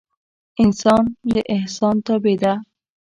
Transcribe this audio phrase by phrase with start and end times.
[0.63, 2.53] انسان د احسان تابع ده